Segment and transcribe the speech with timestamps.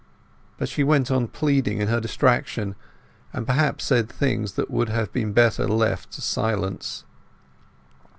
[0.57, 2.73] But she went on pleading in her distraction;
[3.33, 7.05] and perhaps said things that would have been better left to silence.